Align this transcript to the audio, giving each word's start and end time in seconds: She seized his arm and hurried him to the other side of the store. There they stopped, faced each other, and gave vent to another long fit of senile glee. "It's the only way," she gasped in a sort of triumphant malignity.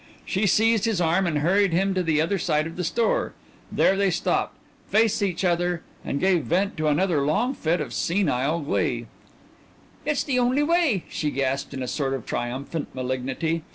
She 0.25 0.47
seized 0.47 0.85
his 0.85 0.99
arm 0.99 1.27
and 1.27 1.37
hurried 1.37 1.73
him 1.73 1.93
to 1.93 2.01
the 2.01 2.19
other 2.21 2.39
side 2.39 2.65
of 2.65 2.75
the 2.75 2.83
store. 2.83 3.33
There 3.71 3.95
they 3.95 4.09
stopped, 4.09 4.57
faced 4.87 5.21
each 5.21 5.45
other, 5.45 5.83
and 6.03 6.19
gave 6.19 6.45
vent 6.45 6.75
to 6.77 6.87
another 6.87 7.21
long 7.21 7.53
fit 7.53 7.79
of 7.79 7.93
senile 7.93 8.61
glee. 8.61 9.05
"It's 10.03 10.23
the 10.23 10.39
only 10.39 10.63
way," 10.63 11.03
she 11.07 11.29
gasped 11.29 11.75
in 11.75 11.83
a 11.83 11.87
sort 11.87 12.15
of 12.15 12.25
triumphant 12.25 12.95
malignity. 12.95 13.61